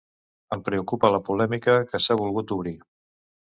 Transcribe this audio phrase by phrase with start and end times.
[0.55, 2.77] Em preocupa la polèmica que s’ha volgut obrir.